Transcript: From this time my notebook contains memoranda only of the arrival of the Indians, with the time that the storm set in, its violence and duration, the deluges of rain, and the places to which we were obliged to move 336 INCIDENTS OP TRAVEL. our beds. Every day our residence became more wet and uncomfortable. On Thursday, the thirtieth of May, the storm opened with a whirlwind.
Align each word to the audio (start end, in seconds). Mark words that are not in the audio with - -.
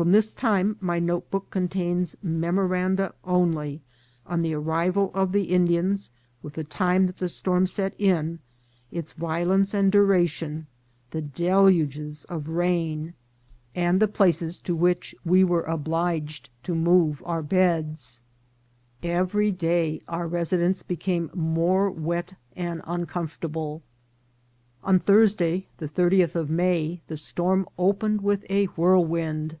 From 0.00 0.12
this 0.12 0.32
time 0.32 0.78
my 0.80 0.98
notebook 0.98 1.50
contains 1.50 2.16
memoranda 2.22 3.12
only 3.22 3.82
of 4.24 4.40
the 4.40 4.54
arrival 4.54 5.10
of 5.12 5.32
the 5.32 5.42
Indians, 5.42 6.10
with 6.42 6.54
the 6.54 6.64
time 6.64 7.06
that 7.06 7.18
the 7.18 7.28
storm 7.28 7.66
set 7.66 7.92
in, 8.00 8.38
its 8.90 9.12
violence 9.12 9.74
and 9.74 9.92
duration, 9.92 10.66
the 11.10 11.20
deluges 11.20 12.24
of 12.30 12.48
rain, 12.48 13.12
and 13.74 14.00
the 14.00 14.08
places 14.08 14.58
to 14.60 14.74
which 14.74 15.14
we 15.22 15.44
were 15.44 15.64
obliged 15.64 16.48
to 16.62 16.74
move 16.74 17.18
336 17.18 18.22
INCIDENTS 18.22 18.22
OP 18.22 19.02
TRAVEL. 19.02 19.12
our 19.12 19.12
beds. 19.12 19.18
Every 19.26 19.52
day 19.52 20.00
our 20.08 20.26
residence 20.26 20.82
became 20.82 21.30
more 21.34 21.90
wet 21.90 22.32
and 22.56 22.80
uncomfortable. 22.86 23.82
On 24.82 24.98
Thursday, 24.98 25.66
the 25.76 25.88
thirtieth 25.88 26.34
of 26.34 26.48
May, 26.48 27.02
the 27.08 27.18
storm 27.18 27.68
opened 27.76 28.22
with 28.22 28.46
a 28.48 28.64
whirlwind. 28.64 29.58